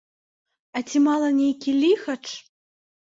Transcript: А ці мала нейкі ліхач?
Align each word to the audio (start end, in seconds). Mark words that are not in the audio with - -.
А 0.79 0.81
ці 0.87 0.97
мала 1.07 1.29
нейкі 1.41 1.77
ліхач? 1.85 2.23